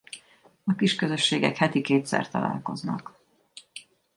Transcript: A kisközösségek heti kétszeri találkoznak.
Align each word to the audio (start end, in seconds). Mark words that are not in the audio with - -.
A 0.65 0.75
kisközösségek 0.75 1.57
heti 1.57 1.81
kétszeri 1.81 2.27
találkoznak. 2.31 3.19